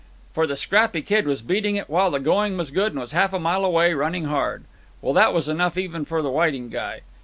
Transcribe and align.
"For 0.33 0.47
the 0.47 0.55
scrappy 0.57 1.03
kid 1.03 1.27
was 1.27 1.43
beating 1.43 1.75
it 1.75 1.87
while 1.87 2.09
the 2.09 2.19
going 2.19 2.57
was 2.57 2.71
good 2.71 2.93
and 2.93 2.99
was 2.99 3.11
half 3.11 3.33
a 3.33 3.39
mile 3.39 3.63
away, 3.63 3.93
running 3.93 4.25
hard. 4.25 4.63
Well, 4.99 5.13
that 5.13 5.31
was 5.31 5.47
enough 5.47 5.77
even 5.77 6.05
for 6.05 6.23
the 6.23 6.31
Whiting 6.31 6.71
guy. 6.71 7.01